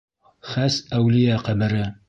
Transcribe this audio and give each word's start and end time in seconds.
Хәс 0.53 0.79
әүлиә 1.01 1.39
ҡәбере. 1.49 1.89